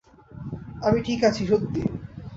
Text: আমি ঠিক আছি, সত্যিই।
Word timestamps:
আমি 0.81 0.99
ঠিক 1.01 1.19
আছি, 1.23 1.41
সত্যিই। 1.47 1.87